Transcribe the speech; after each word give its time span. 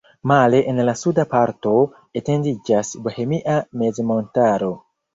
Male 0.29 0.61
en 0.71 0.79
la 0.87 0.95
suda 1.01 1.25
parto 1.35 1.75
etendiĝas 2.23 2.93
Bohemia 3.07 3.63
mezmontaro. 3.85 4.77